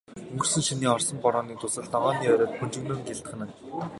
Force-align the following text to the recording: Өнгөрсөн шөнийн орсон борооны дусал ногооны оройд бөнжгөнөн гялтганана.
Өнгөрсөн 0.31 0.63
шөнийн 0.67 0.93
орсон 0.95 1.17
борооны 1.23 1.53
дусал 1.59 1.87
ногооны 1.93 2.25
оройд 2.33 2.53
бөнжгөнөн 2.59 3.01
гялтганана. 3.07 3.53